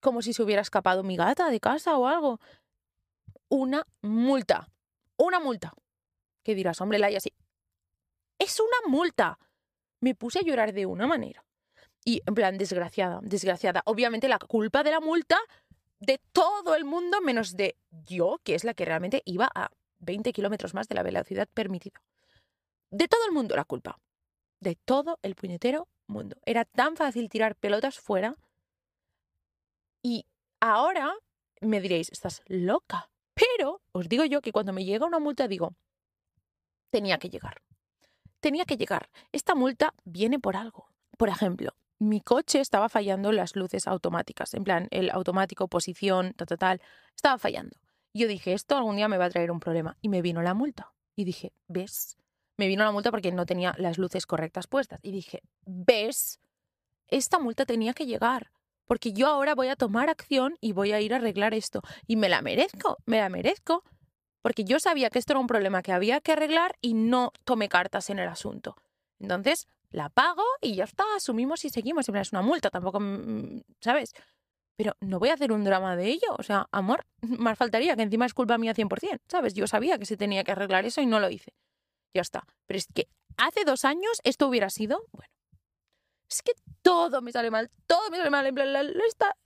[0.00, 2.40] Como si se hubiera escapado mi gata de casa o algo.
[3.48, 4.68] Una multa.
[5.16, 5.72] Una multa.
[6.42, 7.18] ¿Qué dirás, hombre, Laia?
[7.18, 7.32] así.
[8.38, 9.38] Es una multa.
[10.00, 11.45] Me puse a llorar de una manera.
[12.06, 13.82] Y en plan, desgraciada, desgraciada.
[13.84, 15.36] Obviamente la culpa de la multa
[16.00, 20.32] de todo el mundo menos de yo, que es la que realmente iba a 20
[20.32, 22.00] kilómetros más de la velocidad permitida
[22.90, 23.98] de todo el mundo la culpa.
[24.60, 26.36] De todo el puñetero mundo.
[26.44, 28.36] Era tan fácil tirar pelotas fuera.
[30.02, 30.26] Y
[30.60, 31.14] ahora
[31.60, 33.10] me diréis, estás loca.
[33.34, 35.74] Pero os digo yo que cuando me llega una multa digo,
[36.90, 37.62] tenía que llegar.
[38.40, 39.10] Tenía que llegar.
[39.32, 40.88] Esta multa viene por algo.
[41.18, 44.54] Por ejemplo, mi coche estaba fallando las luces automáticas.
[44.54, 46.82] En plan, el automático, posición, tal, tal, tal.
[47.14, 47.76] Estaba fallando.
[48.12, 49.96] Yo dije, esto algún día me va a traer un problema.
[50.00, 50.92] Y me vino la multa.
[51.14, 52.16] Y dije, ¿ves?
[52.56, 55.00] me vino la multa porque no tenía las luces correctas puestas.
[55.02, 56.40] Y dije, ¿ves?
[57.08, 58.50] Esta multa tenía que llegar.
[58.86, 61.82] Porque yo ahora voy a tomar acción y voy a ir a arreglar esto.
[62.06, 63.82] Y me la merezco, me la merezco.
[64.42, 67.68] Porque yo sabía que esto era un problema que había que arreglar y no tomé
[67.68, 68.76] cartas en el asunto.
[69.18, 72.08] Entonces, la pago y ya está, asumimos y seguimos.
[72.08, 74.12] Es una multa, tampoco, mm, ¿sabes?
[74.76, 76.34] Pero no voy a hacer un drama de ello.
[76.38, 79.54] O sea, amor, más faltaría que encima es culpa mía 100%, ¿sabes?
[79.54, 81.54] Yo sabía que se tenía que arreglar eso y no lo hice
[82.16, 82.46] ya está.
[82.66, 85.32] Pero es que hace dos años esto hubiera sido, bueno,
[86.28, 88.72] es que todo me sale mal, todo me sale mal, en plan,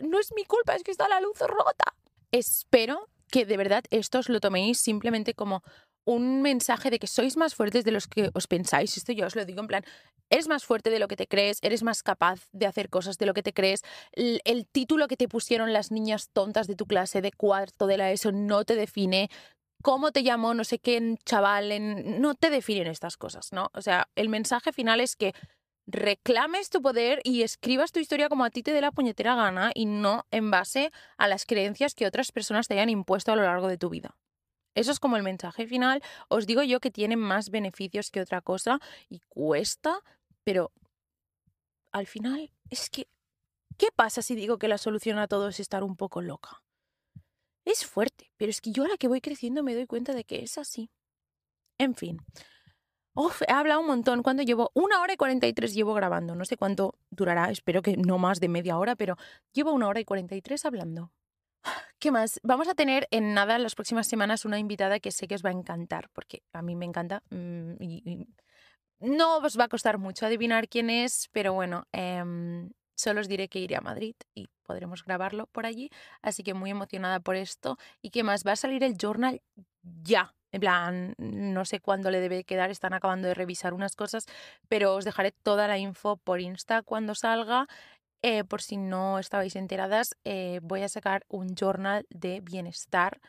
[0.03, 1.95] no es mi culpa, es que está la luz rota.
[2.33, 5.63] Espero que de verdad esto os lo toméis simplemente como
[6.05, 8.97] un mensaje de que sois más fuertes de los que os pensáis.
[8.97, 9.85] Esto yo os lo digo en plan,
[10.31, 13.27] eres más fuerte de lo que te crees, eres más capaz de hacer cosas de
[13.27, 13.83] lo que te crees.
[14.13, 18.13] El, título que te pusieron las niñas tontas de tu clase de cuarto de la
[18.13, 19.29] ESO no te define
[19.83, 22.21] cómo te llamó no sé qué chaval, en...
[22.21, 23.71] no te definen estas cosas, ¿no?
[23.75, 25.33] O sea, el mensaje final es que
[25.87, 29.73] reclames tu poder y escribas tu historia como a ti te dé la puñetera gana
[29.75, 33.43] y no en base a las creencias que otras personas te hayan impuesto a lo
[33.43, 34.17] largo de tu vida.
[34.75, 36.03] Eso es como el mensaje final.
[36.29, 40.01] Os digo yo que tiene más beneficios que otra cosa y cuesta,
[40.45, 40.73] pero
[41.93, 43.09] al final es que,
[43.77, 46.63] ¿qué pasa si digo que la solución a todo es estar un poco loca?
[47.65, 50.43] Es fuerte, pero es que yo ahora que voy creciendo me doy cuenta de que
[50.43, 50.91] es así.
[51.79, 52.19] En fin.
[53.15, 54.23] Uf, he hablado un montón.
[54.23, 54.71] ¿Cuánto llevo?
[54.75, 56.35] Una hora y cuarenta y tres llevo grabando.
[56.35, 59.17] No sé cuánto durará, espero que no más de media hora, pero
[59.53, 61.13] llevo una hora y cuarenta y tres hablando.
[61.99, 62.41] ¿Qué más?
[62.43, 65.51] Vamos a tener en nada las próximas semanas una invitada que sé que os va
[65.51, 67.23] a encantar, porque a mí me encanta.
[67.31, 68.27] Mm, y,
[69.01, 72.71] no os va a costar mucho adivinar quién es, pero bueno, em,
[73.01, 75.89] Solo os diré que iré a Madrid y podremos grabarlo por allí.
[76.21, 77.79] Así que muy emocionada por esto.
[78.03, 78.45] ¿Y qué más?
[78.47, 79.41] Va a salir el journal
[80.03, 80.35] ya.
[80.53, 84.27] En plan, no sé cuándo le debe quedar, están acabando de revisar unas cosas,
[84.69, 87.69] pero os dejaré toda la info por Insta cuando salga.
[88.23, 93.21] Eh, por si no estabais enteradas, eh, voy a sacar un journal de bienestar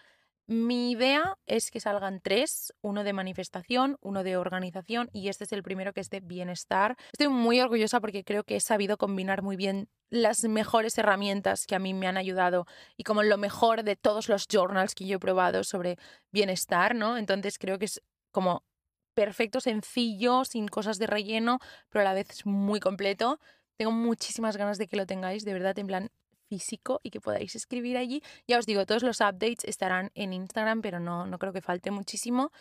[0.51, 5.53] mi idea es que salgan tres, uno de manifestación, uno de organización y este es
[5.53, 6.97] el primero que es de bienestar.
[7.13, 11.75] Estoy muy orgullosa porque creo que he sabido combinar muy bien las mejores herramientas que
[11.75, 12.65] a mí me han ayudado
[12.97, 15.97] y como lo mejor de todos los journals que yo he probado sobre
[16.33, 17.17] bienestar, ¿no?
[17.17, 18.01] Entonces creo que es
[18.31, 18.65] como
[19.13, 23.39] perfecto, sencillo, sin cosas de relleno, pero a la vez es muy completo.
[23.77, 26.11] Tengo muchísimas ganas de que lo tengáis, de verdad, en plan,
[26.51, 28.21] físico y que podáis escribir allí.
[28.45, 31.91] Ya os digo, todos los updates estarán en Instagram, pero no, no creo que falte
[31.91, 32.51] muchísimo.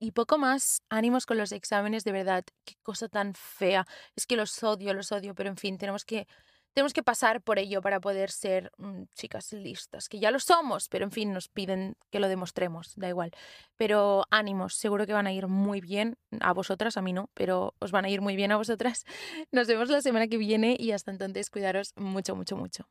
[0.00, 3.86] Y poco más, ánimos con los exámenes, de verdad, qué cosa tan fea.
[4.16, 6.26] Es que los odio, los odio, pero en fin, tenemos que
[6.74, 10.88] tenemos que pasar por ello para poder ser mm, chicas listas, que ya lo somos,
[10.88, 13.32] pero en fin, nos piden que lo demostremos, da igual.
[13.76, 17.74] Pero ánimos, seguro que van a ir muy bien a vosotras, a mí no, pero
[17.78, 19.04] os van a ir muy bien a vosotras.
[19.52, 22.88] Nos vemos la semana que viene y hasta entonces cuidaros mucho, mucho, mucho.